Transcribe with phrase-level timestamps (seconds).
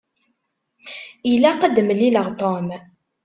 [1.31, 2.67] Ilaq ad d-mmlileɣ Tom.